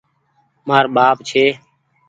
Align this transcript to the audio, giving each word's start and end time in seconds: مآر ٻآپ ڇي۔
مآر 0.67 0.85
ٻآپ 0.95 1.17
ڇي۔ 1.29 1.45